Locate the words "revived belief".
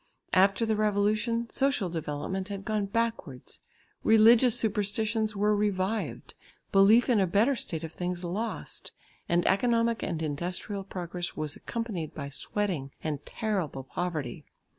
5.55-7.07